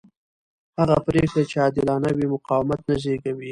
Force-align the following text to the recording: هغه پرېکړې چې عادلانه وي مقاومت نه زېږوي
هغه 0.79 0.95
پرېکړې 1.07 1.43
چې 1.51 1.55
عادلانه 1.63 2.09
وي 2.17 2.25
مقاومت 2.35 2.79
نه 2.89 2.95
زېږوي 3.03 3.49